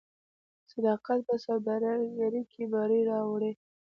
[0.71, 3.51] صداقت په سوداګرۍ کې بری راوړي.